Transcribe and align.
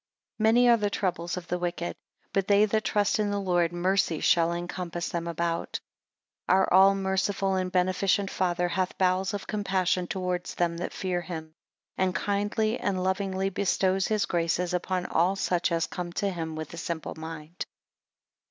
8 0.37 0.41
Many 0.45 0.67
are 0.67 0.77
the 0.77 0.89
troubles 0.89 1.37
of 1.37 1.47
the 1.47 1.59
wicked; 1.59 1.95
but 2.33 2.47
they 2.47 2.65
that 2.65 2.83
trust 2.85 3.19
in 3.19 3.29
the 3.29 3.39
Lord 3.39 3.71
mercy 3.71 4.19
shall 4.19 4.51
encompass 4.51 5.09
them 5.09 5.27
about. 5.27 5.79
9 6.49 6.55
Our 6.57 6.73
all 6.73 6.95
merciful 6.95 7.53
and 7.53 7.71
beneficent 7.71 8.31
Father 8.31 8.67
hath 8.69 8.97
bowels 8.97 9.35
of 9.35 9.45
compassion 9.45 10.07
towards 10.07 10.55
them 10.55 10.77
that 10.77 10.91
fear 10.91 11.21
him: 11.21 11.53
and 11.99 12.15
kindly 12.15 12.79
and 12.79 13.03
lovingly 13.03 13.51
bestows 13.51 14.07
his 14.07 14.25
graces 14.25 14.73
upon 14.73 15.05
all 15.05 15.35
such 15.35 15.71
as 15.71 15.85
come 15.85 16.11
to 16.13 16.31
him 16.31 16.55
with 16.55 16.73
a 16.73 16.77
simple 16.77 17.13
mind. 17.15 17.67